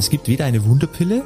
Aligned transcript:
Es 0.00 0.10
gibt 0.10 0.28
weder 0.28 0.44
eine 0.44 0.64
Wunderpille, 0.64 1.24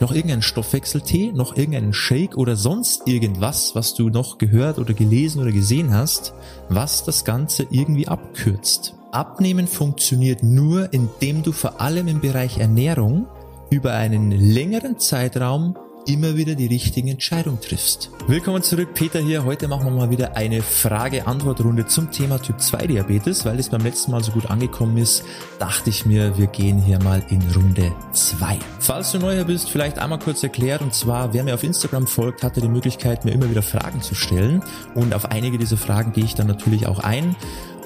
noch 0.00 0.10
irgendeinen 0.10 0.42
Stoffwechseltee, 0.42 1.30
noch 1.30 1.56
irgendeinen 1.56 1.92
Shake 1.92 2.36
oder 2.36 2.56
sonst 2.56 3.06
irgendwas, 3.06 3.76
was 3.76 3.94
du 3.94 4.08
noch 4.08 4.38
gehört 4.38 4.80
oder 4.80 4.92
gelesen 4.92 5.40
oder 5.40 5.52
gesehen 5.52 5.94
hast, 5.94 6.34
was 6.68 7.04
das 7.04 7.24
Ganze 7.24 7.68
irgendwie 7.70 8.08
abkürzt. 8.08 8.94
Abnehmen 9.12 9.68
funktioniert 9.68 10.42
nur, 10.42 10.92
indem 10.92 11.44
du 11.44 11.52
vor 11.52 11.80
allem 11.80 12.08
im 12.08 12.20
Bereich 12.20 12.58
Ernährung 12.58 13.28
über 13.70 13.92
einen 13.92 14.32
längeren 14.32 14.98
Zeitraum 14.98 15.76
immer 16.08 16.36
wieder 16.36 16.54
die 16.54 16.66
richtigen 16.66 17.08
Entscheidungen 17.08 17.60
triffst. 17.60 18.10
Willkommen 18.26 18.62
zurück, 18.62 18.94
Peter 18.94 19.20
hier. 19.20 19.44
Heute 19.44 19.68
machen 19.68 19.84
wir 19.84 19.90
mal 19.90 20.10
wieder 20.10 20.36
eine 20.36 20.62
Frage-Antwort-Runde 20.62 21.86
zum 21.86 22.10
Thema 22.10 22.38
Typ 22.38 22.60
2 22.60 22.86
Diabetes. 22.86 23.44
Weil 23.44 23.58
es 23.58 23.68
beim 23.68 23.82
letzten 23.82 24.12
Mal 24.12 24.24
so 24.24 24.32
gut 24.32 24.46
angekommen 24.46 24.96
ist, 24.96 25.22
dachte 25.58 25.90
ich 25.90 26.06
mir, 26.06 26.38
wir 26.38 26.46
gehen 26.46 26.80
hier 26.80 26.98
mal 27.02 27.22
in 27.28 27.42
Runde 27.54 27.92
2. 28.12 28.58
Falls 28.80 29.12
du 29.12 29.18
neuer 29.18 29.44
bist, 29.44 29.68
vielleicht 29.68 29.98
einmal 29.98 30.18
kurz 30.18 30.42
erklärt. 30.42 30.80
Und 30.80 30.94
zwar, 30.94 31.34
wer 31.34 31.44
mir 31.44 31.54
auf 31.54 31.62
Instagram 31.62 32.06
folgt, 32.06 32.42
hatte 32.42 32.62
die 32.62 32.68
Möglichkeit, 32.68 33.26
mir 33.26 33.32
immer 33.32 33.50
wieder 33.50 33.62
Fragen 33.62 34.00
zu 34.00 34.14
stellen. 34.14 34.62
Und 34.94 35.12
auf 35.12 35.26
einige 35.26 35.58
dieser 35.58 35.76
Fragen 35.76 36.12
gehe 36.12 36.24
ich 36.24 36.34
dann 36.34 36.46
natürlich 36.46 36.86
auch 36.86 37.00
ein. 37.00 37.36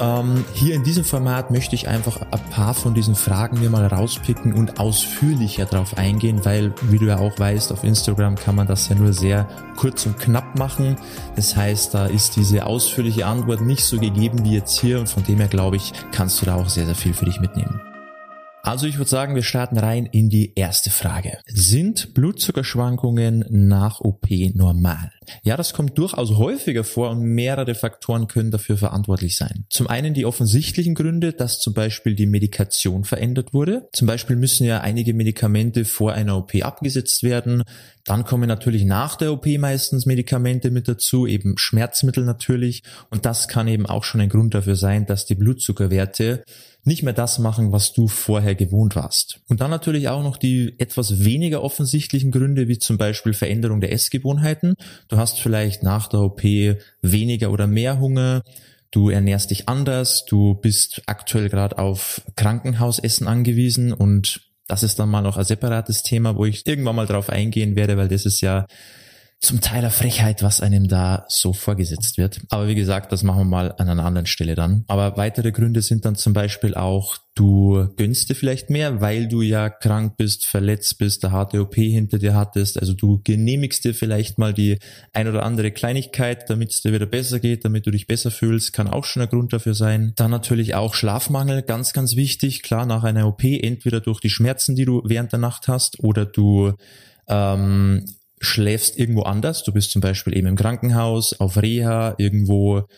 Ähm, 0.01 0.45
hier 0.55 0.75
in 0.75 0.83
diesem 0.83 1.05
Format 1.05 1.51
möchte 1.51 1.75
ich 1.75 1.89
einfach 1.89 2.21
ein 2.31 2.51
paar 2.51 2.75
von 2.75 2.95
diesen 2.95 3.15
Fragen 3.15 3.61
mir 3.61 3.71
mal 3.71 3.87
rauspicken 3.87 4.55
und 4.55 4.81
ausführlicher 4.81 5.67
darauf 5.67 5.97
eingehen, 5.99 6.45
weil, 6.45 6.73
wie 6.83 6.99
du 6.99 7.07
ja 7.07 7.19
auch 7.19 7.39
weißt, 7.39 7.73
auf 7.73 7.85
Instagram 7.85 8.37
kann 8.37 8.55
man 8.55 8.67
das 8.67 8.89
ja 8.89 8.95
nur 8.95 9.13
sehr 9.13 9.47
kurz 9.77 10.07
und 10.07 10.19
knapp 10.19 10.59
machen. 10.59 10.97
Das 11.37 11.57
heißt, 11.57 11.95
da 11.95 12.07
ist 12.07 12.37
diese 12.37 12.67
ausführliche 12.67 13.27
Antwort 13.27 13.61
nicht 13.61 13.85
so 13.85 13.99
gegeben 13.99 14.45
wie 14.45 14.55
jetzt 14.55 14.81
hier 14.81 14.99
und 14.99 15.09
von 15.09 15.25
dem 15.25 15.39
her 15.39 15.49
glaube 15.49 15.77
ich, 15.77 15.93
kannst 16.13 16.41
du 16.41 16.47
da 16.47 16.55
auch 16.55 16.69
sehr, 16.69 16.87
sehr 16.87 16.95
viel 16.95 17.15
für 17.15 17.27
dich 17.27 17.41
mitnehmen. 17.41 17.92
Also 18.65 18.87
ich 18.87 18.97
würde 18.97 19.11
sagen, 19.11 19.35
wir 19.35 19.43
starten 19.43 19.77
rein 19.77 20.07
in 20.07 20.31
die 20.31 20.53
erste 20.55 20.91
Frage. 20.91 21.39
Sind 21.47 22.15
Blutzuckerschwankungen 22.15 23.45
nach 23.51 24.01
OP 24.01 24.29
normal? 24.55 25.11
Ja, 25.43 25.57
das 25.57 25.73
kommt 25.73 25.99
durchaus 25.99 26.37
häufiger 26.37 26.85
vor 26.85 27.11
und 27.11 27.23
mehrere 27.23 27.75
Faktoren 27.75 28.29
können 28.29 28.53
dafür 28.53 28.77
verantwortlich 28.77 29.37
sein. 29.37 29.65
Zum 29.69 29.89
einen 29.89 30.15
die 30.15 30.27
offensichtlichen 30.27 30.95
Gründe, 30.95 31.33
dass 31.33 31.59
zum 31.59 31.75
Beispiel 31.75 32.15
die 32.15 32.27
Medikation 32.27 33.03
verändert 33.05 33.53
wurde. 33.53 33.89
Zum 33.93 34.07
Beispiel 34.07 34.37
müssen 34.37 34.65
ja 34.65 34.81
einige 34.81 35.13
Medikamente 35.13 35.85
vor 35.85 36.13
einer 36.13 36.37
OP 36.37 36.55
abgesetzt 36.63 37.25
werden. 37.25 37.65
Dann 38.05 38.25
kommen 38.25 38.49
natürlich 38.49 38.85
nach 38.85 39.17
der 39.17 39.33
OP 39.33 39.47
meistens 39.59 40.07
Medikamente 40.07 40.71
mit 40.71 40.87
dazu, 40.87 41.27
eben 41.27 41.59
Schmerzmittel 41.59 42.25
natürlich. 42.25 42.85
Und 43.11 43.27
das 43.27 43.49
kann 43.49 43.67
eben 43.67 43.87
auch 43.87 44.05
schon 44.05 44.21
ein 44.21 44.29
Grund 44.29 44.55
dafür 44.55 44.77
sein, 44.77 45.07
dass 45.07 45.27
die 45.27 45.35
Blutzuckerwerte 45.35 46.45
nicht 46.85 47.03
mehr 47.03 47.13
das 47.13 47.39
machen, 47.39 47.71
was 47.71 47.93
du 47.93 48.09
vorher 48.09 48.55
gewohnt 48.55 48.97
warst. 48.97 49.41
Und 49.49 49.61
dann 49.61 49.71
natürlich 49.71 50.09
auch 50.09 50.23
noch 50.23 50.37
die 50.37 50.75
etwas 50.79 51.25
weniger 51.25 51.63
offensichtlichen 51.63 52.33
Gründe, 52.33 52.67
wie 52.67 52.79
zum 52.79 52.99
Beispiel 52.99 53.35
Veränderung 53.35 53.81
der 53.81 53.93
Essgewohnheiten. 53.93 54.75
Du 55.09 55.17
hast 55.17 55.41
vielleicht 55.41 55.83
nach 55.83 56.09
der 56.09 56.21
OP 56.21 56.43
weniger 57.03 57.53
oder 57.53 57.67
mehr 57.67 58.01
Hunger. 58.01 58.43
Du 58.91 59.11
ernährst 59.11 59.51
dich 59.51 59.69
anders, 59.69 60.27
du 60.27 60.55
bist 60.55 61.03
aktuell 61.07 61.49
gerade 61.49 61.79
auf 61.79 62.23
Krankenhausessen 62.37 63.27
angewiesen 63.27 63.93
und 63.93 64.43
das 64.67 64.83
ist 64.83 64.99
dann 64.99 65.09
mal 65.09 65.23
noch 65.23 65.37
ein 65.37 65.45
separates 65.45 66.03
Thema, 66.03 66.37
wo 66.37 66.45
ich 66.45 66.67
irgendwann 66.67 66.97
mal 66.97 67.07
drauf 67.07 67.31
eingehen 67.31 67.75
werde, 67.77 67.97
weil 67.97 68.09
das 68.09 68.27
ist 68.27 68.41
ja 68.41 68.67
zum 69.43 69.61
Teil 69.61 69.81
der 69.81 69.91
Frechheit, 69.91 70.45
was 70.45 70.61
einem 70.61 70.87
da 70.87 71.27
so 71.29 71.53
vorgesetzt 71.53 72.17
wird. 72.17 72.41
Aber 72.51 72.69
wie 72.69 72.77
gesagt, 72.77 73.11
das 73.11 73.25
machen 73.25 73.41
wir 73.41 73.45
mal 73.45 73.73
an 73.73 73.89
einer 73.89 74.05
anderen 74.05 74.27
Stelle 74.27 74.55
dann. 74.55 74.85
Aber 74.87 75.17
weitere 75.17 75.51
Gründe 75.51 75.83
sind 75.83 76.05
dann 76.05 76.15
zum 76.15 76.33
Beispiel 76.33 76.77
auch, 76.77 77.19
du 77.35 77.89
gönnst 77.97 78.31
dir 78.31 78.37
vielleicht 78.37 78.71
mehr, 78.71 79.01
weil 79.01 79.27
du 79.27 79.43
ja 79.43 79.69
krank 79.69 80.17
bist, 80.17 80.47
verletzt 80.47 80.97
bist, 80.99 81.25
eine 81.25 81.33
harte 81.33 81.61
OP 81.61 81.75
hinter 81.75 82.19
dir 82.19 82.37
hattest. 82.37 82.79
Also 82.79 82.95
du 82.95 83.21
genehmigst 83.25 83.85
dir 83.85 83.95
vielleicht 83.95 84.39
mal 84.39 84.55
die 84.55 84.79
ein 85.13 85.27
oder 85.27 85.43
andere 85.43 85.73
Kleinigkeit, 85.73 86.49
damit 86.49 86.71
es 86.71 86.83
dir 86.83 86.93
wieder 86.93 87.07
besser 87.07 87.41
geht, 87.41 87.65
damit 87.65 87.85
du 87.85 87.91
dich 87.91 88.07
besser 88.07 88.31
fühlst, 88.31 88.73
kann 88.73 88.87
auch 88.87 89.05
schon 89.05 89.23
ein 89.23 89.29
Grund 89.29 89.53
dafür 89.53 89.75
sein. 89.75 90.13
Dann 90.15 90.31
natürlich 90.31 90.77
auch 90.77 90.95
Schlafmangel, 90.95 91.63
ganz, 91.63 91.93
ganz 91.93 92.15
wichtig. 92.15 92.63
Klar, 92.63 92.87
nach 92.87 93.03
einer 93.03 93.27
OP, 93.27 93.43
entweder 93.43 93.99
durch 93.99 94.21
die 94.21 94.31
Schmerzen, 94.31 94.77
die 94.77 94.85
du 94.85 95.03
während 95.05 95.33
der 95.33 95.41
Nacht 95.41 95.67
hast, 95.67 95.99
oder 95.99 96.27
du 96.27 96.75
ähm, 97.27 98.05
schläfst 98.43 98.99
irgendwo 98.99 99.23
anders. 99.23 99.65
Du 99.65 99.73
bist 99.73 99.93
zum 99.93 100.01
Beispiel 100.01 100.37
eben 100.37 100.49
im 100.49 100.57
Krankenhaus, 100.57 101.39
auf 101.41 101.57
Reha, 101.57 102.15
irgendwo. 102.19 102.89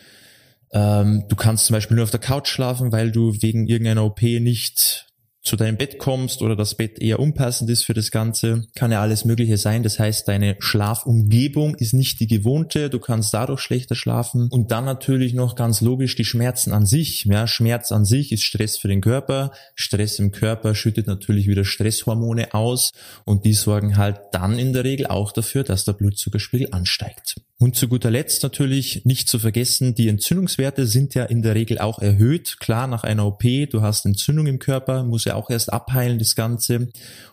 Ähm, 0.72 1.24
du 1.28 1.36
kannst 1.36 1.66
zum 1.66 1.74
Beispiel 1.74 1.96
nur 1.96 2.04
auf 2.04 2.10
der 2.10 2.20
Couch 2.20 2.48
schlafen, 2.48 2.90
weil 2.90 3.12
du 3.12 3.34
wegen 3.40 3.66
irgendeiner 3.66 4.04
OP 4.04 4.22
nicht 4.22 5.06
zu 5.44 5.56
deinem 5.56 5.76
Bett 5.76 5.98
kommst 5.98 6.40
oder 6.40 6.56
das 6.56 6.74
Bett 6.74 6.98
eher 6.98 7.20
unpassend 7.20 7.68
ist 7.68 7.84
für 7.84 7.92
das 7.92 8.10
Ganze, 8.10 8.66
kann 8.74 8.90
ja 8.90 9.02
alles 9.02 9.26
Mögliche 9.26 9.58
sein. 9.58 9.82
Das 9.82 9.98
heißt, 9.98 10.26
deine 10.26 10.56
Schlafumgebung 10.58 11.74
ist 11.74 11.92
nicht 11.92 12.18
die 12.20 12.26
gewohnte, 12.26 12.88
du 12.88 12.98
kannst 12.98 13.34
dadurch 13.34 13.60
schlechter 13.60 13.94
schlafen. 13.94 14.48
Und 14.50 14.70
dann 14.70 14.86
natürlich 14.86 15.34
noch 15.34 15.54
ganz 15.54 15.82
logisch 15.82 16.16
die 16.16 16.24
Schmerzen 16.24 16.72
an 16.72 16.86
sich. 16.86 17.26
Ja, 17.26 17.46
Schmerz 17.46 17.92
an 17.92 18.06
sich 18.06 18.32
ist 18.32 18.42
Stress 18.42 18.78
für 18.78 18.88
den 18.88 19.02
Körper. 19.02 19.52
Stress 19.74 20.18
im 20.18 20.32
Körper 20.32 20.74
schüttet 20.74 21.06
natürlich 21.06 21.46
wieder 21.46 21.64
Stresshormone 21.64 22.54
aus 22.54 22.92
und 23.24 23.44
die 23.44 23.52
sorgen 23.52 23.98
halt 23.98 24.20
dann 24.32 24.58
in 24.58 24.72
der 24.72 24.84
Regel 24.84 25.06
auch 25.06 25.30
dafür, 25.30 25.62
dass 25.62 25.84
der 25.84 25.92
Blutzuckerspiegel 25.92 26.68
ansteigt. 26.70 27.36
Und 27.58 27.76
zu 27.76 27.86
guter 27.86 28.10
Letzt 28.10 28.42
natürlich 28.42 29.04
nicht 29.04 29.28
zu 29.28 29.38
vergessen, 29.38 29.94
die 29.94 30.08
Entzündungswerte 30.08 30.86
sind 30.86 31.14
ja 31.14 31.24
in 31.24 31.40
der 31.40 31.54
Regel 31.54 31.78
auch 31.78 32.00
erhöht. 32.00 32.58
Klar, 32.58 32.88
nach 32.88 33.04
einer 33.04 33.26
OP, 33.26 33.42
du 33.70 33.80
hast 33.80 34.04
Entzündung 34.06 34.46
im 34.48 34.58
Körper, 34.58 35.04
muss 35.04 35.24
ja 35.24 35.34
auch 35.34 35.50
erst 35.50 35.72
abheilen, 35.72 36.18
das 36.18 36.34
Ganze. 36.34 36.88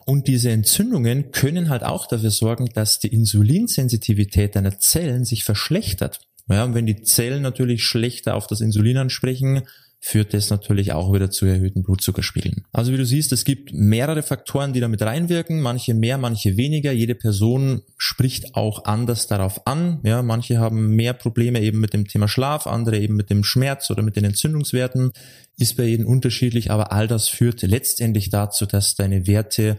Und 0.05 0.27
diese 0.27 0.51
Entzündungen 0.51 1.31
können 1.31 1.69
halt 1.69 1.83
auch 1.83 2.05
dafür 2.05 2.29
sorgen, 2.29 2.69
dass 2.73 2.99
die 2.99 3.07
Insulinsensitivität 3.07 4.55
deiner 4.55 4.77
Zellen 4.79 5.25
sich 5.25 5.43
verschlechtert. 5.43 6.21
Ja, 6.47 6.65
und 6.65 6.75
wenn 6.75 6.85
die 6.85 7.01
Zellen 7.01 7.41
natürlich 7.41 7.83
schlechter 7.83 8.35
auf 8.35 8.45
das 8.45 8.61
Insulin 8.61 8.97
ansprechen, 8.97 9.63
führt 10.03 10.33
das 10.33 10.49
natürlich 10.49 10.93
auch 10.93 11.13
wieder 11.13 11.29
zu 11.29 11.45
erhöhten 11.45 11.83
Blutzuckerspiegeln. 11.83 12.65
Also 12.73 12.91
wie 12.91 12.97
du 12.97 13.05
siehst, 13.05 13.31
es 13.33 13.45
gibt 13.45 13.71
mehrere 13.71 14.23
Faktoren, 14.23 14.73
die 14.73 14.79
damit 14.79 15.03
reinwirken, 15.03 15.61
manche 15.61 15.93
mehr, 15.93 16.17
manche 16.17 16.57
weniger. 16.57 16.91
Jede 16.91 17.13
Person 17.13 17.83
spricht 17.97 18.55
auch 18.55 18.85
anders 18.85 19.27
darauf 19.27 19.67
an. 19.67 19.99
Ja, 20.03 20.23
manche 20.23 20.57
haben 20.57 20.95
mehr 20.95 21.13
Probleme 21.13 21.61
eben 21.61 21.79
mit 21.79 21.93
dem 21.93 22.07
Thema 22.07 22.27
Schlaf, 22.27 22.65
andere 22.65 22.97
eben 22.97 23.15
mit 23.15 23.29
dem 23.29 23.43
Schmerz 23.43 23.91
oder 23.91 24.01
mit 24.01 24.15
den 24.15 24.25
Entzündungswerten. 24.25 25.11
Ist 25.59 25.77
bei 25.77 25.83
jedem 25.83 26.07
unterschiedlich, 26.07 26.71
aber 26.71 26.91
all 26.91 27.07
das 27.07 27.29
führt 27.29 27.61
letztendlich 27.61 28.31
dazu, 28.31 28.65
dass 28.65 28.95
deine 28.95 29.27
Werte 29.27 29.77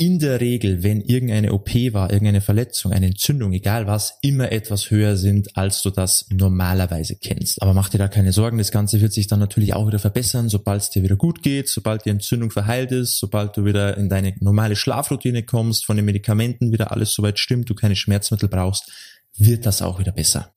in 0.00 0.18
der 0.18 0.40
Regel, 0.40 0.82
wenn 0.82 1.02
irgendeine 1.02 1.52
OP 1.52 1.74
war, 1.92 2.10
irgendeine 2.10 2.40
Verletzung, 2.40 2.90
eine 2.90 3.04
Entzündung, 3.04 3.52
egal 3.52 3.86
was, 3.86 4.14
immer 4.22 4.50
etwas 4.50 4.90
höher 4.90 5.18
sind, 5.18 5.58
als 5.58 5.82
du 5.82 5.90
das 5.90 6.24
normalerweise 6.30 7.16
kennst. 7.16 7.60
Aber 7.60 7.74
mach 7.74 7.90
dir 7.90 7.98
da 7.98 8.08
keine 8.08 8.32
Sorgen, 8.32 8.56
das 8.56 8.70
Ganze 8.70 9.02
wird 9.02 9.12
sich 9.12 9.26
dann 9.26 9.40
natürlich 9.40 9.74
auch 9.74 9.86
wieder 9.86 9.98
verbessern, 9.98 10.48
sobald 10.48 10.80
es 10.80 10.88
dir 10.88 11.02
wieder 11.02 11.16
gut 11.16 11.42
geht, 11.42 11.68
sobald 11.68 12.06
die 12.06 12.10
Entzündung 12.10 12.50
verheilt 12.50 12.92
ist, 12.92 13.18
sobald 13.18 13.54
du 13.58 13.66
wieder 13.66 13.98
in 13.98 14.08
deine 14.08 14.34
normale 14.40 14.74
Schlafroutine 14.74 15.42
kommst, 15.42 15.84
von 15.84 15.96
den 15.96 16.06
Medikamenten 16.06 16.72
wieder 16.72 16.92
alles 16.92 17.12
soweit 17.12 17.38
stimmt, 17.38 17.68
du 17.68 17.74
keine 17.74 17.94
Schmerzmittel 17.94 18.48
brauchst, 18.48 18.90
wird 19.36 19.66
das 19.66 19.82
auch 19.82 19.98
wieder 19.98 20.12
besser. 20.12 20.54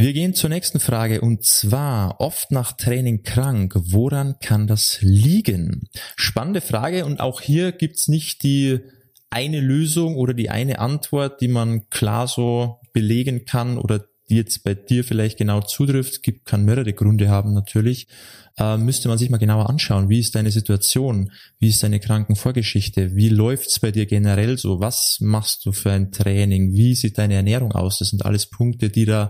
Wir 0.00 0.14
gehen 0.14 0.32
zur 0.32 0.48
nächsten 0.48 0.80
Frage 0.80 1.20
und 1.20 1.44
zwar 1.44 2.22
oft 2.22 2.52
nach 2.52 2.72
Training 2.72 3.22
krank. 3.22 3.74
Woran 3.76 4.36
kann 4.40 4.66
das 4.66 4.96
liegen? 5.02 5.90
Spannende 6.16 6.62
Frage 6.62 7.04
und 7.04 7.20
auch 7.20 7.42
hier 7.42 7.72
gibt's 7.72 8.08
nicht 8.08 8.42
die 8.42 8.78
eine 9.28 9.60
Lösung 9.60 10.16
oder 10.16 10.32
die 10.32 10.48
eine 10.48 10.78
Antwort, 10.78 11.42
die 11.42 11.48
man 11.48 11.90
klar 11.90 12.28
so 12.28 12.80
belegen 12.94 13.44
kann 13.44 13.76
oder 13.76 14.06
die 14.30 14.36
jetzt 14.36 14.64
bei 14.64 14.72
dir 14.72 15.04
vielleicht 15.04 15.36
genau 15.36 15.60
zutrifft, 15.60 16.22
gibt, 16.22 16.46
kann 16.46 16.64
mehrere 16.64 16.94
Gründe 16.94 17.28
haben 17.28 17.52
natürlich, 17.52 18.08
äh, 18.56 18.78
müsste 18.78 19.08
man 19.08 19.18
sich 19.18 19.28
mal 19.28 19.36
genauer 19.36 19.68
anschauen. 19.68 20.08
Wie 20.08 20.20
ist 20.20 20.34
deine 20.34 20.50
Situation? 20.50 21.30
Wie 21.58 21.68
ist 21.68 21.82
deine 21.82 22.00
Krankenvorgeschichte? 22.00 23.16
Wie 23.16 23.28
läuft's 23.28 23.80
bei 23.80 23.90
dir 23.90 24.06
generell 24.06 24.56
so? 24.56 24.80
Was 24.80 25.18
machst 25.20 25.66
du 25.66 25.72
für 25.72 25.92
ein 25.92 26.10
Training? 26.10 26.72
Wie 26.72 26.94
sieht 26.94 27.18
deine 27.18 27.34
Ernährung 27.34 27.72
aus? 27.72 27.98
Das 27.98 28.08
sind 28.08 28.24
alles 28.24 28.46
Punkte, 28.46 28.88
die 28.88 29.04
da 29.04 29.28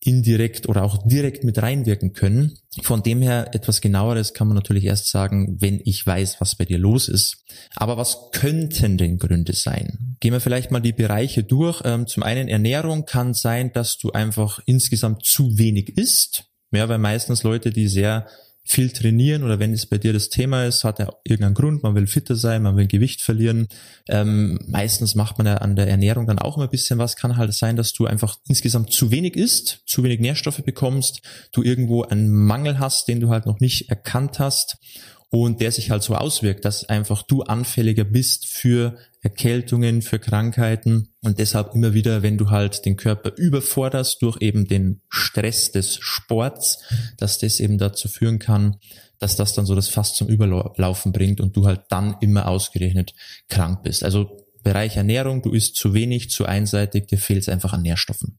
indirekt 0.00 0.68
oder 0.68 0.84
auch 0.84 1.06
direkt 1.06 1.44
mit 1.44 1.60
reinwirken 1.60 2.12
können. 2.12 2.58
Von 2.82 3.02
dem 3.02 3.22
her 3.22 3.50
etwas 3.52 3.80
genaueres 3.80 4.34
kann 4.34 4.48
man 4.48 4.54
natürlich 4.54 4.84
erst 4.84 5.08
sagen, 5.08 5.56
wenn 5.60 5.80
ich 5.84 6.06
weiß, 6.06 6.40
was 6.40 6.54
bei 6.54 6.64
dir 6.64 6.78
los 6.78 7.08
ist. 7.08 7.44
Aber 7.74 7.96
was 7.96 8.30
könnten 8.32 8.96
denn 8.96 9.18
Gründe 9.18 9.52
sein? 9.52 10.16
Gehen 10.20 10.32
wir 10.32 10.40
vielleicht 10.40 10.70
mal 10.70 10.80
die 10.80 10.92
Bereiche 10.92 11.42
durch. 11.42 11.82
Ähm, 11.84 12.06
zum 12.06 12.22
einen 12.22 12.48
Ernährung 12.48 13.04
kann 13.04 13.34
sein, 13.34 13.72
dass 13.72 13.98
du 13.98 14.12
einfach 14.12 14.60
insgesamt 14.66 15.24
zu 15.24 15.58
wenig 15.58 15.96
isst. 15.96 16.44
Ja, 16.70 16.88
weil 16.88 16.98
meistens 16.98 17.42
Leute, 17.42 17.70
die 17.70 17.88
sehr 17.88 18.26
viel 18.70 18.90
trainieren 18.90 19.44
oder 19.44 19.58
wenn 19.58 19.72
es 19.72 19.86
bei 19.86 19.96
dir 19.96 20.12
das 20.12 20.28
Thema 20.28 20.66
ist, 20.66 20.84
hat 20.84 21.00
er 21.00 21.18
irgendeinen 21.24 21.54
Grund, 21.54 21.82
man 21.82 21.94
will 21.94 22.06
fitter 22.06 22.36
sein, 22.36 22.62
man 22.62 22.76
will 22.76 22.86
Gewicht 22.86 23.22
verlieren. 23.22 23.68
Ähm, 24.08 24.58
meistens 24.66 25.14
macht 25.14 25.38
man 25.38 25.46
ja 25.46 25.54
an 25.56 25.74
der 25.74 25.88
Ernährung 25.88 26.26
dann 26.26 26.38
auch 26.38 26.56
immer 26.56 26.66
ein 26.66 26.70
bisschen 26.70 26.98
was. 26.98 27.16
Kann 27.16 27.38
halt 27.38 27.54
sein, 27.54 27.76
dass 27.76 27.94
du 27.94 28.04
einfach 28.04 28.36
insgesamt 28.46 28.92
zu 28.92 29.10
wenig 29.10 29.36
isst, 29.36 29.80
zu 29.86 30.02
wenig 30.02 30.20
Nährstoffe 30.20 30.62
bekommst, 30.62 31.22
du 31.52 31.62
irgendwo 31.62 32.02
einen 32.02 32.30
Mangel 32.30 32.78
hast, 32.78 33.08
den 33.08 33.20
du 33.20 33.30
halt 33.30 33.46
noch 33.46 33.58
nicht 33.58 33.88
erkannt 33.88 34.38
hast 34.38 34.76
und 35.30 35.60
der 35.60 35.72
sich 35.72 35.90
halt 35.90 36.02
so 36.02 36.14
auswirkt, 36.14 36.64
dass 36.64 36.88
einfach 36.88 37.22
du 37.22 37.42
anfälliger 37.42 38.04
bist 38.04 38.46
für 38.46 38.96
Erkältungen, 39.20 40.00
für 40.00 40.18
Krankheiten 40.18 41.08
und 41.20 41.38
deshalb 41.38 41.74
immer 41.74 41.92
wieder, 41.92 42.22
wenn 42.22 42.38
du 42.38 42.50
halt 42.50 42.86
den 42.86 42.96
Körper 42.96 43.32
überforderst 43.36 44.22
durch 44.22 44.40
eben 44.40 44.66
den 44.66 45.02
Stress 45.08 45.70
des 45.72 45.98
Sports, 46.00 46.78
dass 47.18 47.38
das 47.38 47.60
eben 47.60 47.78
dazu 47.78 48.08
führen 48.08 48.38
kann, 48.38 48.76
dass 49.18 49.36
das 49.36 49.54
dann 49.54 49.66
so 49.66 49.74
das 49.74 49.88
Fass 49.88 50.14
zum 50.14 50.28
Überlaufen 50.28 51.12
bringt 51.12 51.40
und 51.40 51.56
du 51.56 51.66
halt 51.66 51.82
dann 51.90 52.16
immer 52.20 52.48
ausgerechnet 52.48 53.14
krank 53.48 53.82
bist. 53.82 54.04
Also 54.04 54.48
Bereich 54.62 54.96
Ernährung, 54.96 55.40
du 55.42 55.52
isst 55.52 55.76
zu 55.76 55.94
wenig, 55.94 56.30
zu 56.30 56.44
einseitig, 56.44 57.06
dir 57.06 57.18
fehlt 57.18 57.40
es 57.40 57.48
einfach 57.48 57.72
an 57.72 57.82
Nährstoffen. 57.82 58.38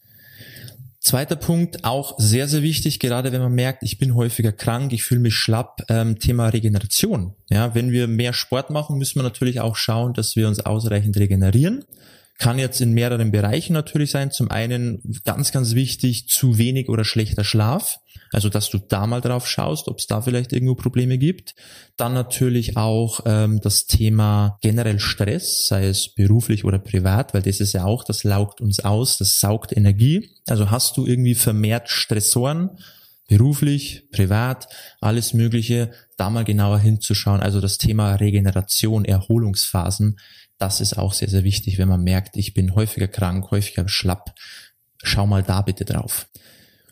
Zweiter 1.01 1.37
Punkt, 1.37 1.85
auch 1.85 2.15
sehr, 2.17 2.49
sehr 2.49 2.61
wichtig, 2.61 2.99
gerade 2.99 3.31
wenn 3.31 3.41
man 3.41 3.53
merkt, 3.53 3.83
ich 3.83 3.97
bin 3.99 4.15
häufiger 4.15 4.51
krank, 4.51 4.91
ich 4.91 5.03
fühle 5.03 5.21
mich 5.21 5.35
schlapp, 5.35 5.83
ähm, 5.87 6.19
Thema 6.19 6.49
Regeneration. 6.49 7.35
Ja, 7.49 7.73
wenn 7.73 7.91
wir 7.91 8.07
mehr 8.07 8.33
Sport 8.33 8.69
machen, 8.69 8.97
müssen 8.97 9.15
wir 9.17 9.23
natürlich 9.23 9.61
auch 9.61 9.77
schauen, 9.77 10.13
dass 10.13 10.35
wir 10.35 10.47
uns 10.47 10.59
ausreichend 10.59 11.15
regenerieren. 11.17 11.85
Kann 12.39 12.57
jetzt 12.57 12.81
in 12.81 12.93
mehreren 12.93 13.31
Bereichen 13.31 13.73
natürlich 13.73 14.11
sein. 14.11 14.31
Zum 14.31 14.49
einen 14.49 15.21
ganz, 15.25 15.51
ganz 15.51 15.75
wichtig, 15.75 16.29
zu 16.29 16.57
wenig 16.57 16.89
oder 16.89 17.03
schlechter 17.03 17.43
Schlaf. 17.43 17.99
Also, 18.31 18.49
dass 18.49 18.69
du 18.69 18.77
da 18.77 19.07
mal 19.07 19.21
drauf 19.21 19.47
schaust, 19.47 19.87
ob 19.87 19.99
es 19.99 20.07
da 20.07 20.21
vielleicht 20.21 20.53
irgendwo 20.53 20.75
Probleme 20.75 21.17
gibt. 21.17 21.53
Dann 21.97 22.13
natürlich 22.13 22.77
auch 22.77 23.21
ähm, 23.25 23.59
das 23.61 23.87
Thema 23.87 24.57
generell 24.61 24.99
Stress, 24.99 25.67
sei 25.67 25.87
es 25.87 26.09
beruflich 26.09 26.63
oder 26.63 26.79
privat, 26.79 27.33
weil 27.33 27.41
das 27.41 27.59
ist 27.59 27.73
ja 27.73 27.85
auch, 27.85 28.03
das 28.03 28.23
laugt 28.23 28.61
uns 28.61 28.79
aus, 28.79 29.17
das 29.17 29.39
saugt 29.39 29.75
Energie. 29.75 30.29
Also 30.47 30.71
hast 30.71 30.97
du 30.97 31.05
irgendwie 31.05 31.35
vermehrt 31.35 31.89
Stressoren, 31.89 32.77
beruflich, 33.29 34.09
privat, 34.11 34.67
alles 34.99 35.33
Mögliche, 35.33 35.91
da 36.17 36.29
mal 36.29 36.43
genauer 36.43 36.79
hinzuschauen. 36.79 37.39
Also 37.39 37.61
das 37.61 37.77
Thema 37.77 38.15
Regeneration, 38.15 39.05
Erholungsphasen 39.05 40.17
das 40.59 40.81
ist 40.81 40.97
auch 40.97 41.13
sehr, 41.13 41.29
sehr 41.29 41.45
wichtig, 41.45 41.77
wenn 41.77 41.87
man 41.87 42.03
merkt, 42.03 42.35
ich 42.35 42.53
bin 42.53 42.75
häufiger 42.75 43.07
krank, 43.07 43.49
häufiger 43.49 43.87
schlapp. 43.87 44.35
Schau 45.01 45.25
mal 45.25 45.41
da 45.41 45.61
bitte 45.61 45.85
drauf. 45.85 46.27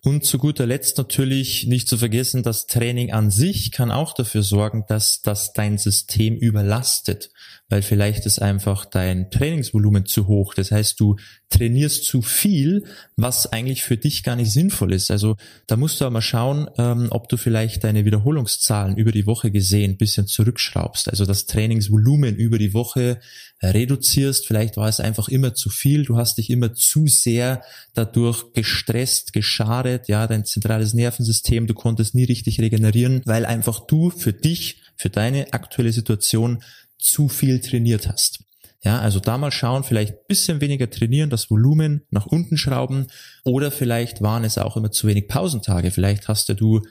Und 0.07 0.23
zu 0.23 0.37
guter 0.37 0.65
Letzt 0.65 0.97
natürlich 0.97 1.67
nicht 1.67 1.89
zu 1.89 1.97
vergessen, 1.97 2.41
das 2.41 2.65
Training 2.65 3.11
an 3.11 3.29
sich 3.29 3.73
kann 3.73 3.91
auch 3.91 4.13
dafür 4.13 4.41
sorgen, 4.41 4.85
dass 4.87 5.21
das 5.21 5.51
dein 5.51 5.77
System 5.77 6.37
überlastet 6.37 7.29
weil 7.69 7.81
vielleicht 7.81 8.25
ist 8.25 8.41
einfach 8.41 8.85
dein 8.85 9.29
Trainingsvolumen 9.29 10.05
zu 10.05 10.27
hoch. 10.27 10.53
Das 10.53 10.71
heißt, 10.71 10.99
du 10.99 11.17
trainierst 11.49 12.05
zu 12.05 12.21
viel, 12.21 12.85
was 13.17 13.51
eigentlich 13.51 13.83
für 13.83 13.97
dich 13.97 14.23
gar 14.23 14.37
nicht 14.37 14.51
sinnvoll 14.51 14.93
ist. 14.93 15.11
Also 15.11 15.35
da 15.67 15.75
musst 15.75 15.99
du 15.99 16.05
aber 16.05 16.13
mal 16.13 16.21
schauen, 16.21 16.69
ähm, 16.77 17.07
ob 17.09 17.27
du 17.27 17.35
vielleicht 17.35 17.83
deine 17.83 18.05
Wiederholungszahlen 18.05 18.95
über 18.95 19.11
die 19.11 19.27
Woche 19.27 19.51
gesehen 19.51 19.97
bisschen 19.97 20.27
zurückschraubst. 20.27 21.09
Also 21.09 21.25
das 21.25 21.45
Trainingsvolumen 21.45 22.35
über 22.35 22.57
die 22.57 22.73
Woche 22.73 23.19
reduzierst. 23.61 24.47
Vielleicht 24.47 24.77
war 24.77 24.87
es 24.87 25.01
einfach 25.01 25.27
immer 25.27 25.53
zu 25.53 25.69
viel. 25.69 26.05
Du 26.05 26.17
hast 26.17 26.37
dich 26.37 26.49
immer 26.49 26.73
zu 26.73 27.07
sehr 27.07 27.63
dadurch 27.93 28.53
gestresst, 28.53 29.33
geschadet. 29.33 29.96
Ja, 30.05 30.27
dein 30.27 30.45
zentrales 30.45 30.93
Nervensystem, 30.93 31.67
du 31.67 31.73
konntest 31.73 32.13
nie 32.13 32.25
richtig 32.25 32.59
regenerieren, 32.59 33.21
weil 33.25 33.45
einfach 33.45 33.87
du 33.87 34.09
für 34.09 34.33
dich, 34.33 34.81
für 34.95 35.09
deine 35.09 35.53
aktuelle 35.53 35.91
Situation 35.91 36.61
zu 36.99 37.29
viel 37.29 37.59
trainiert 37.59 38.07
hast. 38.07 38.39
Ja, 38.83 38.99
also 38.99 39.19
da 39.19 39.37
mal 39.37 39.51
schauen, 39.51 39.83
vielleicht 39.83 40.27
bisschen 40.27 40.61
weniger 40.61 40.89
trainieren, 40.89 41.29
das 41.29 41.49
Volumen 41.49 42.03
nach 42.11 42.27
unten 42.27 42.57
schrauben 42.57 43.07
oder 43.43 43.71
vielleicht 43.71 44.21
waren 44.21 44.43
es 44.43 44.57
auch 44.57 44.77
immer 44.77 44.91
zu 44.91 45.07
wenig 45.07 45.27
Pausentage. 45.27 45.91
Vielleicht 45.91 46.27
hast 46.27 46.47
ja 46.49 46.55
du 46.55 46.81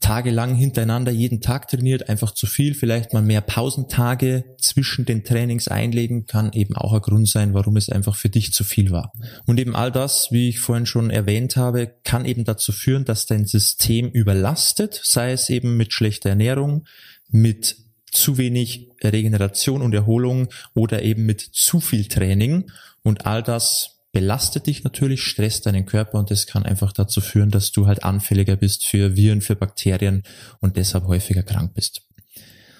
tagelang 0.00 0.54
hintereinander 0.54 1.12
jeden 1.12 1.40
Tag 1.40 1.68
trainiert, 1.68 2.08
einfach 2.08 2.32
zu 2.32 2.46
viel, 2.46 2.74
vielleicht 2.74 3.12
mal 3.12 3.22
mehr 3.22 3.42
Pausentage 3.42 4.44
zwischen 4.58 5.04
den 5.04 5.24
Trainings 5.24 5.68
einlegen, 5.68 6.26
kann 6.26 6.52
eben 6.52 6.74
auch 6.74 6.94
ein 6.94 7.02
Grund 7.02 7.28
sein, 7.28 7.54
warum 7.54 7.76
es 7.76 7.90
einfach 7.90 8.16
für 8.16 8.30
dich 8.30 8.52
zu 8.52 8.64
viel 8.64 8.90
war. 8.90 9.12
Und 9.46 9.60
eben 9.60 9.76
all 9.76 9.92
das, 9.92 10.32
wie 10.32 10.48
ich 10.48 10.58
vorhin 10.58 10.86
schon 10.86 11.10
erwähnt 11.10 11.56
habe, 11.56 11.94
kann 12.02 12.24
eben 12.24 12.44
dazu 12.44 12.72
führen, 12.72 13.04
dass 13.04 13.26
dein 13.26 13.46
System 13.46 14.08
überlastet, 14.08 15.00
sei 15.04 15.32
es 15.32 15.50
eben 15.50 15.76
mit 15.76 15.92
schlechter 15.92 16.30
Ernährung, 16.30 16.86
mit 17.28 17.76
zu 18.10 18.38
wenig 18.38 18.88
Regeneration 19.04 19.82
und 19.82 19.94
Erholung 19.94 20.48
oder 20.74 21.02
eben 21.02 21.26
mit 21.26 21.40
zu 21.40 21.80
viel 21.80 22.06
Training 22.06 22.70
und 23.02 23.26
all 23.26 23.42
das 23.42 23.99
belastet 24.12 24.66
dich 24.66 24.84
natürlich, 24.84 25.22
stresst 25.22 25.66
deinen 25.66 25.86
Körper 25.86 26.18
und 26.18 26.30
das 26.30 26.46
kann 26.46 26.64
einfach 26.64 26.92
dazu 26.92 27.20
führen, 27.20 27.50
dass 27.50 27.70
du 27.70 27.86
halt 27.86 28.02
anfälliger 28.02 28.56
bist 28.56 28.86
für 28.86 29.16
Viren, 29.16 29.40
für 29.40 29.56
Bakterien 29.56 30.22
und 30.60 30.76
deshalb 30.76 31.06
häufiger 31.06 31.42
krank 31.42 31.74
bist. 31.74 32.02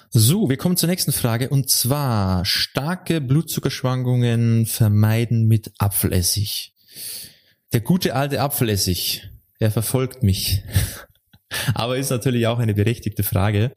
So, 0.09 0.49
wir 0.49 0.57
kommen 0.57 0.75
zur 0.75 0.89
nächsten 0.89 1.13
Frage 1.13 1.49
und 1.49 1.69
zwar 1.69 2.43
starke 2.43 3.21
Blutzuckerschwankungen 3.21 4.65
vermeiden 4.65 5.47
mit 5.47 5.71
Apfelessig. 5.77 6.73
Der 7.71 7.79
gute 7.79 8.13
alte 8.13 8.41
Apfelessig, 8.41 9.29
er 9.59 9.71
verfolgt 9.71 10.21
mich. 10.21 10.63
Aber 11.73 11.97
ist 11.97 12.09
natürlich 12.09 12.47
auch 12.47 12.59
eine 12.59 12.73
berechtigte 12.73 13.23
Frage. 13.23 13.73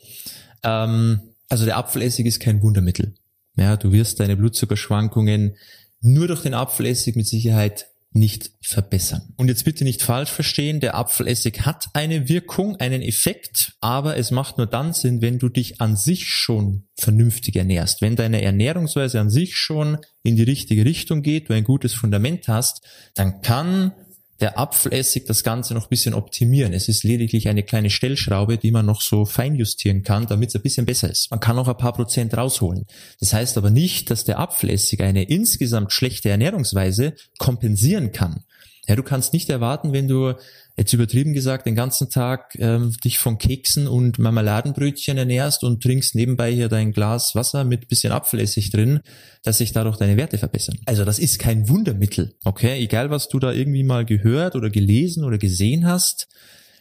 Ähm, 0.64 1.20
also 1.48 1.64
der 1.64 1.76
Apfelessig 1.76 2.26
ist 2.26 2.40
kein 2.40 2.62
Wundermittel. 2.62 3.14
Ja, 3.56 3.76
du 3.76 3.92
wirst 3.92 4.18
deine 4.18 4.36
Blutzuckerschwankungen 4.36 5.56
nur 6.04 6.28
durch 6.28 6.42
den 6.42 6.54
Apfelessig 6.54 7.16
mit 7.16 7.26
Sicherheit 7.26 7.86
nicht 8.16 8.52
verbessern. 8.62 9.32
Und 9.36 9.48
jetzt 9.48 9.64
bitte 9.64 9.82
nicht 9.82 10.00
falsch 10.00 10.30
verstehen, 10.30 10.78
der 10.78 10.94
Apfelessig 10.94 11.62
hat 11.62 11.88
eine 11.94 12.28
Wirkung, 12.28 12.76
einen 12.76 13.02
Effekt, 13.02 13.72
aber 13.80 14.16
es 14.16 14.30
macht 14.30 14.56
nur 14.56 14.68
dann 14.68 14.92
Sinn, 14.92 15.20
wenn 15.20 15.40
du 15.40 15.48
dich 15.48 15.80
an 15.80 15.96
sich 15.96 16.28
schon 16.28 16.84
vernünftig 16.96 17.56
ernährst. 17.56 18.02
Wenn 18.02 18.14
deine 18.14 18.40
Ernährungsweise 18.40 19.18
an 19.18 19.30
sich 19.30 19.56
schon 19.56 19.98
in 20.22 20.36
die 20.36 20.44
richtige 20.44 20.84
Richtung 20.84 21.22
geht, 21.22 21.48
du 21.48 21.54
ein 21.54 21.64
gutes 21.64 21.92
Fundament 21.92 22.46
hast, 22.46 22.86
dann 23.14 23.40
kann 23.42 23.92
der 24.40 24.58
Apfelessig 24.58 25.26
das 25.26 25.44
Ganze 25.44 25.74
noch 25.74 25.84
ein 25.84 25.90
bisschen 25.90 26.14
optimieren. 26.14 26.72
Es 26.72 26.88
ist 26.88 27.04
lediglich 27.04 27.48
eine 27.48 27.62
kleine 27.62 27.90
Stellschraube, 27.90 28.58
die 28.58 28.70
man 28.70 28.86
noch 28.86 29.00
so 29.00 29.24
fein 29.24 29.54
justieren 29.54 30.02
kann, 30.02 30.26
damit 30.26 30.50
es 30.50 30.56
ein 30.56 30.62
bisschen 30.62 30.86
besser 30.86 31.10
ist. 31.10 31.30
Man 31.30 31.40
kann 31.40 31.56
noch 31.56 31.68
ein 31.68 31.76
paar 31.76 31.92
Prozent 31.92 32.36
rausholen. 32.36 32.86
Das 33.20 33.32
heißt 33.32 33.56
aber 33.56 33.70
nicht, 33.70 34.10
dass 34.10 34.24
der 34.24 34.38
Apfelessig 34.38 35.02
eine 35.02 35.24
insgesamt 35.24 35.92
schlechte 35.92 36.30
Ernährungsweise 36.30 37.14
kompensieren 37.38 38.12
kann. 38.12 38.44
Ja, 38.86 38.96
du 38.96 39.02
kannst 39.02 39.32
nicht 39.32 39.48
erwarten, 39.48 39.92
wenn 39.92 40.08
du 40.08 40.34
jetzt 40.76 40.92
übertrieben 40.92 41.32
gesagt 41.32 41.66
den 41.66 41.74
ganzen 41.74 42.10
Tag 42.10 42.56
ähm, 42.58 42.94
dich 43.04 43.18
von 43.18 43.38
Keksen 43.38 43.86
und 43.86 44.18
Marmeladenbrötchen 44.18 45.16
ernährst 45.16 45.64
und 45.64 45.82
trinkst 45.82 46.14
nebenbei 46.14 46.52
hier 46.52 46.68
dein 46.68 46.92
Glas 46.92 47.34
Wasser 47.34 47.64
mit 47.64 47.88
bisschen 47.88 48.12
Apfelessig 48.12 48.70
drin, 48.70 49.00
dass 49.42 49.58
sich 49.58 49.72
dadurch 49.72 49.96
deine 49.96 50.16
Werte 50.16 50.36
verbessern. 50.36 50.78
Also 50.86 51.04
das 51.04 51.18
ist 51.18 51.38
kein 51.38 51.68
Wundermittel, 51.68 52.34
okay? 52.44 52.82
Egal 52.82 53.10
was 53.10 53.28
du 53.28 53.38
da 53.38 53.52
irgendwie 53.52 53.84
mal 53.84 54.04
gehört 54.04 54.56
oder 54.56 54.68
gelesen 54.68 55.24
oder 55.24 55.38
gesehen 55.38 55.86
hast, 55.86 56.28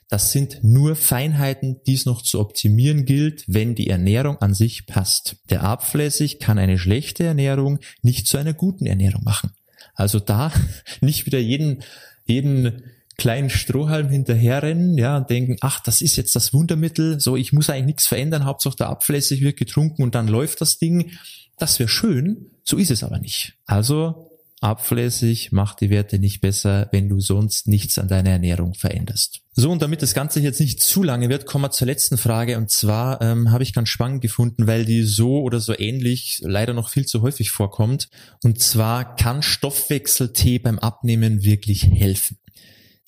das 0.10 0.32
sind 0.32 0.64
nur 0.64 0.96
Feinheiten, 0.96 1.82
die 1.88 1.94
es 1.94 2.06
noch 2.06 2.22
zu 2.22 2.40
optimieren 2.40 3.06
gilt, 3.06 3.46
wenn 3.48 3.74
die 3.74 3.90
Ernährung 3.90 4.38
an 4.38 4.54
sich 4.54 4.86
passt. 4.86 5.38
Der 5.50 5.64
Apfelessig 5.64 6.40
kann 6.40 6.60
eine 6.60 6.78
schlechte 6.78 7.24
Ernährung 7.24 7.80
nicht 8.02 8.28
zu 8.28 8.38
einer 8.38 8.54
guten 8.54 8.86
Ernährung 8.86 9.24
machen. 9.24 9.54
Also 9.94 10.20
da 10.20 10.52
nicht 11.02 11.26
wieder 11.26 11.40
jeden, 11.40 11.84
jeden 12.26 12.84
kleinen 13.18 13.50
Strohhalm 13.50 14.10
hinterherrennen, 14.10 14.98
ja, 14.98 15.18
und 15.18 15.30
denken, 15.30 15.58
ach, 15.62 15.80
das 15.82 16.02
ist 16.02 16.16
jetzt 16.16 16.36
das 16.36 16.54
Wundermittel, 16.54 17.20
so, 17.20 17.36
ich 17.36 17.54
muss 17.54 17.70
eigentlich 17.70 17.86
nichts 17.86 18.08
verändern, 18.08 18.46
Hauptsache 18.46 18.76
der 18.76 18.90
Abflässig 18.90 19.42
wird 19.42 19.58
getrunken 19.58 20.02
und 20.04 20.16
dann 20.16 20.28
läuft 20.28 20.62
das 20.62 20.80
Ding. 20.80 21.12
Das 21.58 21.78
wäre 21.80 21.90
schön, 21.90 22.48
so 22.64 22.78
ist 22.78 22.90
es 22.90 23.04
aber 23.04 23.20
nicht. 23.20 23.54
Also 23.66 24.33
abflässig 24.64 25.52
macht 25.52 25.82
die 25.82 25.90
Werte 25.90 26.20
nicht 26.20 26.42
besser, 26.42 26.88
wenn 26.92 27.10
du 27.10 27.20
sonst 27.20 27.68
nichts 27.68 28.00
an 28.00 28.08
deiner 28.08 28.32
Ernährung 28.32 28.74
veränderst. 28.74 29.42
So, 29.52 29.70
und 29.72 29.82
damit 29.82 30.02
das 30.02 30.14
Ganze 30.14 30.40
jetzt 30.40 30.60
nicht 30.60 30.82
zu 30.82 31.04
lange 31.04 31.30
wird, 31.30 31.46
kommen 31.46 31.66
wir 31.66 31.72
zur 31.72 31.88
letzten 31.88 32.18
Frage. 32.18 32.58
Und 32.58 32.72
zwar 32.72 33.22
ähm, 33.22 33.52
habe 33.52 33.64
ich 33.64 33.74
ganz 33.74 33.90
spannend 33.90 34.22
gefunden, 34.22 34.66
weil 34.66 34.86
die 34.86 35.04
so 35.04 35.42
oder 35.42 35.60
so 35.60 35.78
ähnlich 35.78 36.40
leider 36.44 36.74
noch 36.74 36.90
viel 36.90 37.06
zu 37.06 37.22
häufig 37.22 37.52
vorkommt. 37.52 38.10
Und 38.44 38.62
zwar, 38.62 39.16
kann 39.16 39.44
Stoffwechseltee 39.44 40.60
beim 40.60 40.80
Abnehmen 40.80 41.44
wirklich 41.44 41.84
helfen? 41.84 42.38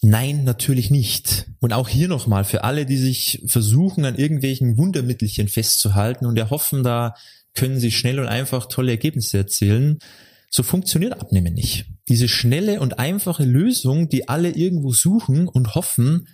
Nein, 0.04 0.44
natürlich 0.44 0.92
nicht. 0.92 1.48
Und 1.62 1.74
auch 1.74 1.90
hier 1.90 2.08
nochmal 2.08 2.44
für 2.44 2.64
alle, 2.64 2.86
die 2.86 2.98
sich 2.98 3.42
versuchen, 3.48 4.06
an 4.06 4.18
irgendwelchen 4.18 4.78
Wundermittelchen 4.78 5.48
festzuhalten 5.48 6.26
und 6.26 6.38
erhoffen, 6.38 6.84
da 6.84 7.16
können 7.56 7.80
sie 7.80 7.92
schnell 7.92 8.20
und 8.20 8.28
einfach 8.28 8.68
tolle 8.68 8.92
Ergebnisse 8.92 9.38
erzielen. 9.38 10.00
So 10.50 10.64
funktioniert 10.64 11.20
Abnehmen 11.20 11.54
nicht. 11.54 11.86
Diese 12.08 12.28
schnelle 12.28 12.80
und 12.80 13.00
einfache 13.00 13.46
Lösung, 13.46 14.10
die 14.10 14.28
alle 14.30 14.52
irgendwo 14.52 14.94
suchen 14.94 15.48
und 15.48 15.75
hoffen, 15.75 16.28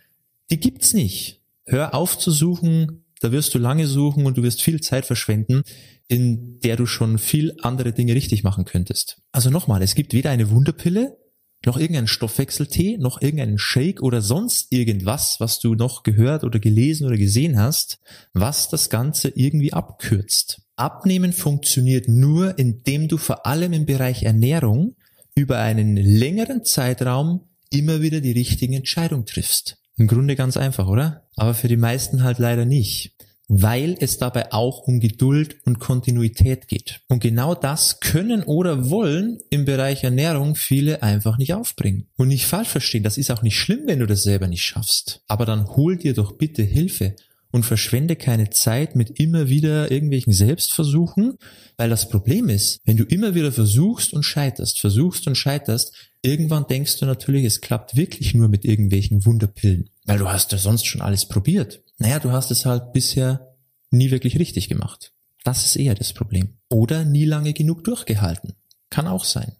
die 0.49 0.59
gibt's 0.59 0.93
nicht. 0.93 1.41
Hör 1.65 1.93
auf 1.93 2.17
zu 2.17 2.31
suchen, 2.31 3.05
da 3.21 3.31
wirst 3.31 3.53
du 3.53 3.59
lange 3.59 3.87
suchen 3.87 4.25
und 4.25 4.37
du 4.37 4.43
wirst 4.43 4.61
viel 4.61 4.81
Zeit 4.81 5.05
verschwenden, 5.05 5.63
in 6.07 6.59
der 6.59 6.75
du 6.75 6.85
schon 6.85 7.17
viel 7.17 7.55
andere 7.61 7.93
Dinge 7.93 8.15
richtig 8.15 8.43
machen 8.43 8.65
könntest. 8.65 9.21
Also 9.31 9.49
nochmal, 9.49 9.81
es 9.81 9.95
gibt 9.95 10.13
weder 10.13 10.31
eine 10.31 10.49
Wunderpille 10.49 11.17
noch 11.65 11.77
irgendeinen 11.77 12.07
Stoffwechseltee, 12.07 12.97
noch 12.97 13.21
irgendeinen 13.21 13.59
Shake 13.59 14.01
oder 14.01 14.21
sonst 14.21 14.71
irgendwas, 14.71 15.39
was 15.39 15.59
du 15.59 15.75
noch 15.75 16.03
gehört 16.03 16.43
oder 16.43 16.59
gelesen 16.59 17.05
oder 17.05 17.17
gesehen 17.17 17.59
hast, 17.59 17.99
was 18.33 18.69
das 18.69 18.89
Ganze 18.89 19.29
irgendwie 19.29 19.73
abkürzt. 19.73 20.63
Abnehmen 20.81 21.31
funktioniert 21.31 22.07
nur, 22.07 22.57
indem 22.57 23.07
du 23.07 23.17
vor 23.17 23.45
allem 23.45 23.71
im 23.71 23.85
Bereich 23.85 24.23
Ernährung 24.23 24.95
über 25.35 25.59
einen 25.59 25.95
längeren 25.95 26.65
Zeitraum 26.65 27.41
immer 27.69 28.01
wieder 28.01 28.19
die 28.19 28.31
richtigen 28.31 28.73
Entscheidungen 28.73 29.27
triffst. 29.27 29.77
Im 29.97 30.07
Grunde 30.07 30.35
ganz 30.35 30.57
einfach, 30.57 30.87
oder? 30.87 31.27
Aber 31.35 31.53
für 31.53 31.67
die 31.67 31.77
meisten 31.77 32.23
halt 32.23 32.39
leider 32.39 32.65
nicht 32.65 33.15
weil 33.53 33.97
es 33.99 34.17
dabei 34.17 34.53
auch 34.53 34.87
um 34.87 35.01
Geduld 35.01 35.57
und 35.65 35.79
Kontinuität 35.79 36.69
geht. 36.69 37.01
Und 37.09 37.19
genau 37.19 37.53
das 37.53 37.99
können 37.99 38.43
oder 38.43 38.89
wollen 38.89 39.39
im 39.49 39.65
Bereich 39.65 40.05
Ernährung 40.05 40.55
viele 40.55 41.03
einfach 41.03 41.37
nicht 41.37 41.53
aufbringen. 41.53 42.07
Und 42.15 42.29
nicht 42.29 42.45
falsch 42.45 42.69
verstehen, 42.69 43.03
das 43.03 43.17
ist 43.17 43.29
auch 43.29 43.41
nicht 43.41 43.59
schlimm, 43.59 43.81
wenn 43.87 43.99
du 43.99 44.07
das 44.07 44.23
selber 44.23 44.47
nicht 44.47 44.63
schaffst. 44.63 45.21
Aber 45.27 45.45
dann 45.45 45.67
hol 45.75 45.97
dir 45.97 46.13
doch 46.13 46.31
bitte 46.37 46.63
Hilfe 46.63 47.17
und 47.51 47.65
verschwende 47.65 48.15
keine 48.15 48.49
Zeit 48.49 48.95
mit 48.95 49.19
immer 49.19 49.49
wieder 49.49 49.91
irgendwelchen 49.91 50.33
Selbstversuchen, 50.33 51.37
weil 51.77 51.89
das 51.89 52.09
Problem 52.09 52.49
ist, 52.49 52.79
wenn 52.85 52.97
du 52.97 53.03
immer 53.03 53.35
wieder 53.35 53.51
versuchst 53.51 54.13
und 54.13 54.23
scheiterst, 54.23 54.79
versuchst 54.79 55.27
und 55.27 55.35
scheiterst, 55.35 55.93
irgendwann 56.21 56.67
denkst 56.67 56.97
du 56.99 57.05
natürlich, 57.05 57.45
es 57.45 57.61
klappt 57.61 57.95
wirklich 57.95 58.33
nur 58.33 58.47
mit 58.47 58.65
irgendwelchen 58.65 59.25
Wunderpillen, 59.25 59.89
weil 60.05 60.19
du 60.19 60.29
hast 60.29 60.51
ja 60.51 60.57
sonst 60.57 60.85
schon 60.85 61.01
alles 61.01 61.27
probiert 61.27 61.81
naja, 62.01 62.17
du 62.17 62.31
hast 62.31 62.49
es 62.49 62.65
halt 62.65 62.93
bisher 62.93 63.55
nie 63.91 64.09
wirklich 64.09 64.39
richtig 64.39 64.67
gemacht. 64.67 65.13
Das 65.43 65.65
ist 65.65 65.75
eher 65.75 65.93
das 65.93 66.13
Problem. 66.13 66.57
Oder 66.67 67.05
nie 67.05 67.25
lange 67.25 67.53
genug 67.53 67.83
durchgehalten. 67.83 68.55
Kann 68.89 69.07
auch 69.07 69.23
sein. 69.23 69.55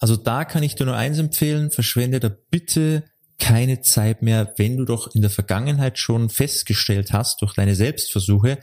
Also 0.00 0.16
da 0.16 0.46
kann 0.46 0.62
ich 0.62 0.76
dir 0.76 0.86
nur 0.86 0.96
eins 0.96 1.18
empfehlen, 1.18 1.70
verschwende 1.70 2.20
da 2.20 2.30
bitte 2.50 3.04
keine 3.38 3.80
Zeit 3.80 4.22
mehr, 4.22 4.54
wenn 4.56 4.76
du 4.76 4.84
doch 4.84 5.14
in 5.14 5.22
der 5.22 5.30
Vergangenheit 5.30 5.98
schon 5.98 6.30
festgestellt 6.30 7.12
hast 7.12 7.42
durch 7.42 7.54
deine 7.54 7.74
Selbstversuche, 7.74 8.58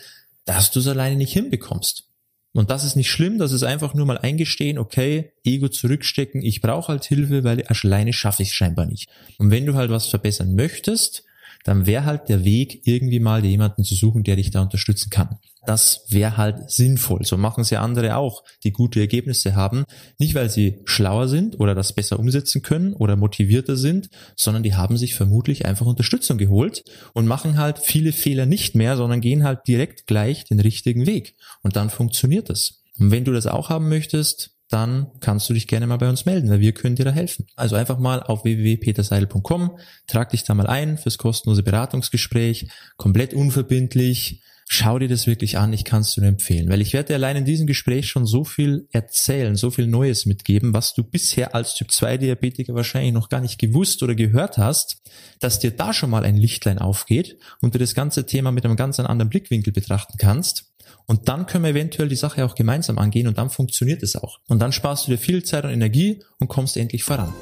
dass 0.46 0.72
du 0.72 0.80
es 0.80 0.88
alleine 0.88 1.16
nicht 1.16 1.34
hinbekommst. 1.34 2.08
Und 2.54 2.70
das 2.70 2.84
ist 2.84 2.96
nicht 2.96 3.10
schlimm, 3.10 3.38
das 3.38 3.54
ist 3.54 3.64
einfach 3.64 3.94
nur 3.94 4.06
mal 4.06 4.18
eingestehen, 4.18 4.78
okay, 4.78 5.32
Ego 5.44 5.70
zurückstecken, 5.70 6.42
ich 6.42 6.60
brauche 6.60 6.90
halt 6.90 7.06
Hilfe, 7.06 7.44
weil 7.46 7.64
alleine 7.64 8.12
schaffe 8.12 8.44
ich 8.44 8.50
es 8.50 8.56
scheinbar 8.56 8.86
nicht. 8.86 9.10
Und 9.38 9.52
wenn 9.52 9.66
du 9.66 9.76
halt 9.76 9.90
was 9.90 10.08
verbessern 10.08 10.54
möchtest, 10.56 11.24
dann 11.64 11.86
wäre 11.86 12.06
halt 12.06 12.30
der 12.30 12.44
Weg, 12.44 12.82
irgendwie 12.86 13.20
mal 13.20 13.44
jemanden 13.46 13.84
zu 13.84 13.96
suchen, 13.96 14.24
der 14.24 14.36
dich 14.36 14.52
da 14.52 14.62
unterstützen 14.62 15.10
kann. 15.10 15.38
Das 15.66 16.06
wäre 16.10 16.38
halt 16.38 16.72
sinnvoll. 16.72 17.24
So 17.24 17.38
machen 17.38 17.64
sie 17.64 17.78
andere 17.78 18.16
auch, 18.16 18.44
die 18.64 18.72
gute 18.72 19.00
Ergebnisse 19.00 19.56
haben. 19.56 19.84
Nicht, 20.18 20.34
weil 20.34 20.50
sie 20.50 20.80
schlauer 20.86 21.28
sind 21.28 21.60
oder 21.60 21.76
das 21.76 21.94
besser 21.94 22.20
umsetzen 22.20 22.64
können 22.64 22.94
oder 22.94 23.16
motivierter 23.16 23.76
sind, 23.76 24.10
sondern 24.36 24.64
die 24.64 24.74
haben 24.74 24.98
sich 24.98 25.14
vermutlich 25.14 25.66
einfach 25.66 25.86
Unterstützung 25.86 26.40
geholt 26.40 26.84
und 27.14 27.28
machen 27.28 27.58
halt 27.58 27.78
viele 27.78 28.12
Fehler 28.12 28.48
nicht 28.48 28.74
mehr, 28.74 28.98
sondern 28.98 29.22
gehen 29.22 29.44
halt 29.44 29.68
direkt 29.68 30.08
gleich 30.08 30.46
den 30.46 30.60
richtigen 30.60 31.06
Weg. 31.06 31.36
Und 31.62 31.76
dann 31.76 31.92
funktioniert 31.92 32.50
das. 32.50 32.82
Und 32.98 33.12
wenn 33.12 33.24
du 33.24 33.32
das 33.32 33.46
auch 33.46 33.70
haben 33.70 33.88
möchtest, 33.88 34.52
dann 34.72 35.08
kannst 35.20 35.50
du 35.50 35.54
dich 35.54 35.68
gerne 35.68 35.88
mal 35.88 35.98
bei 35.98 36.10
uns 36.10 36.26
melden, 36.26 36.50
weil 36.50 36.60
wir 36.60 36.72
können 36.72 36.96
dir 36.96 37.06
da 37.06 37.12
helfen. 37.12 37.46
Also 37.56 37.76
einfach 37.76 38.00
mal 38.00 38.24
auf 38.24 38.44
www.peterseidel.com, 38.44 39.78
trag 40.08 40.30
dich 40.30 40.44
da 40.44 40.54
mal 40.54 40.68
ein 40.68 40.98
fürs 40.98 41.18
kostenlose 41.18 41.64
Beratungsgespräch, 41.64 42.70
komplett 42.98 43.34
unverbindlich. 43.34 44.42
Schau 44.74 45.00
dir 45.00 45.10
das 45.10 45.28
wirklich 45.28 45.58
an, 45.58 45.74
ich 45.74 45.84
kann 45.84 46.02
es 46.02 46.14
dir 46.14 46.22
nur 46.22 46.30
empfehlen, 46.30 46.70
weil 46.70 46.80
ich 46.80 46.94
werde 46.94 47.08
dir 47.08 47.16
allein 47.16 47.36
in 47.36 47.44
diesem 47.44 47.68
Gespräch 47.68 48.08
schon 48.08 48.26
so 48.26 48.46
viel 48.46 48.88
erzählen, 48.92 49.58
so 49.58 49.70
viel 49.70 49.86
Neues 49.86 50.26
mitgeben, 50.26 50.74
was 50.74 50.94
du 50.94 51.04
bisher 51.04 51.54
als 51.54 51.76
Typ 51.76 51.92
2 51.92 52.18
Diabetiker 52.18 52.74
wahrscheinlich 52.74 53.12
noch 53.12 53.28
gar 53.28 53.42
nicht 53.42 53.60
gewusst 53.60 54.02
oder 54.02 54.16
gehört 54.16 54.58
hast, 54.58 55.02
dass 55.42 55.60
dir 55.60 55.72
da 55.72 55.92
schon 55.92 56.10
mal 56.10 56.24
ein 56.24 56.38
Lichtlein 56.38 56.80
aufgeht 56.80 57.38
und 57.60 57.76
du 57.76 57.80
das 57.80 57.96
ganze 57.96 58.26
Thema 58.26 58.54
mit 58.54 58.64
einem 58.64 58.78
ganz 58.78 58.98
anderen 59.02 59.30
Blickwinkel 59.30 59.74
betrachten 59.74 60.18
kannst 60.18 60.71
und 61.06 61.28
dann 61.28 61.46
können 61.46 61.64
wir 61.64 61.72
eventuell 61.72 62.08
die 62.08 62.16
Sache 62.16 62.46
auch 62.46 62.56
gemeinsam 62.56 62.98
angehen 62.98 63.28
und 63.28 63.38
dann 63.38 63.50
funktioniert 63.50 64.04
es 64.04 64.16
auch. 64.16 64.40
Und 64.48 64.60
dann 64.60 64.72
sparst 64.72 65.08
du 65.08 65.12
dir 65.12 65.18
viel 65.18 65.44
Zeit 65.44 65.66
und 65.66 65.72
Energie 65.72 66.22
und 66.40 66.48
kommst 66.48 66.78
endlich 66.78 67.04
voran. 67.04 67.34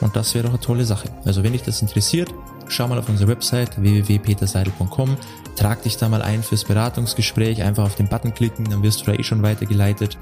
Und 0.00 0.16
das 0.16 0.34
wäre 0.34 0.44
doch 0.44 0.50
eine 0.50 0.60
tolle 0.60 0.84
Sache. 0.84 1.08
Also 1.24 1.42
wenn 1.42 1.52
dich 1.52 1.62
das 1.62 1.82
interessiert, 1.82 2.32
schau 2.68 2.88
mal 2.88 2.98
auf 2.98 3.08
unsere 3.08 3.30
Website 3.30 3.80
www.peterseidel.com, 3.80 5.16
trag 5.56 5.82
dich 5.82 5.96
da 5.96 6.08
mal 6.08 6.22
ein 6.22 6.42
fürs 6.42 6.64
Beratungsgespräch, 6.64 7.62
einfach 7.62 7.84
auf 7.84 7.96
den 7.96 8.08
Button 8.08 8.32
klicken, 8.32 8.70
dann 8.70 8.82
wirst 8.82 9.02
du 9.02 9.06
da 9.06 9.12
eh 9.12 9.22
schon 9.22 9.42
weitergeleitet, 9.42 10.16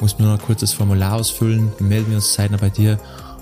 musst 0.00 0.20
nur 0.20 0.28
noch 0.28 0.38
ein 0.38 0.44
kurzes 0.44 0.72
Formular 0.72 1.14
ausfüllen, 1.14 1.72
melden 1.80 2.10
wir 2.10 2.16
uns 2.16 2.34
zeitnah 2.34 2.58
bei 2.58 2.70
dir 2.70 2.98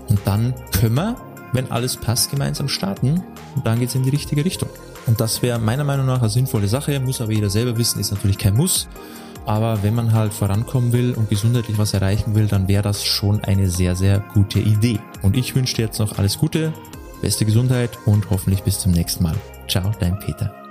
und 0.09 0.21
dann 0.25 0.55
können 0.73 0.95
wir, 0.95 1.32
wenn 1.53 1.71
alles 1.71 1.97
passt, 1.97 2.31
gemeinsam 2.31 2.69
starten 2.69 3.23
und 3.55 3.67
dann 3.67 3.81
geht's 3.81 3.95
in 3.95 4.03
die 4.03 4.11
richtige 4.11 4.45
Richtung. 4.45 4.69
Und 5.07 5.21
das 5.21 5.43
wäre 5.43 5.59
meiner 5.59 5.85
Meinung 5.85 6.07
nach 6.07 6.21
eine 6.21 6.31
sinnvolle 6.31 6.69
Sache, 6.69 6.99
muss 7.01 7.21
aber 7.21 7.33
jeder 7.33 7.51
selber 7.51 7.77
wissen, 7.77 8.01
ist 8.01 8.13
natürlich 8.13 8.39
kein 8.39 8.57
Muss. 8.57 8.89
Aber 9.45 9.83
wenn 9.83 9.95
man 9.95 10.13
halt 10.13 10.33
vorankommen 10.33 10.93
will 10.93 11.15
und 11.15 11.29
gesundheitlich 11.29 11.77
was 11.77 11.95
erreichen 11.95 12.35
will, 12.35 12.47
dann 12.47 12.69
wäre 12.69 12.83
das 12.83 13.05
schon 13.05 13.43
eine 13.43 13.69
sehr, 13.69 13.97
sehr 13.97 14.21
gute 14.35 14.61
Idee. 14.61 15.01
Und 15.23 15.37
ich 15.37 15.55
wünsche 15.57 15.77
dir 15.77 15.87
jetzt 15.87 15.99
noch 15.99 16.19
alles 16.19 16.39
Gute, 16.39 16.73
beste 17.21 17.45
Gesundheit 17.45 17.99
und 18.07 18.31
hoffentlich 18.31 18.63
bis 18.63 18.79
zum 18.79 18.93
nächsten 18.93 19.25
Mal. 19.25 19.35
Ciao, 19.69 19.91
dein 19.99 20.19
Peter. 20.21 20.62